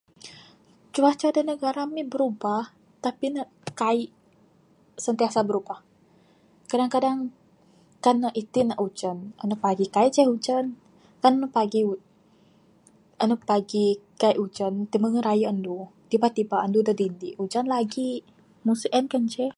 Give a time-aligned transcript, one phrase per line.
[0.95, 2.65] Cuaca da negara ami birubah
[3.05, 3.43] tapi ne
[3.81, 4.09] kaik
[5.05, 5.79] sentiasa berubah.
[6.69, 7.17] Kadang kadang
[8.03, 10.65] kan itin ne ujan, anu pagi kaik ce ujan.
[11.21, 11.93] Kan ne pagi u...,
[13.23, 13.85] anu pagi
[14.21, 15.75] kaik ujan, timangeh raye anu,
[16.09, 18.09] tiba tiba andu da dindi, ujan lagi,
[18.63, 19.49] meng sien kanceh.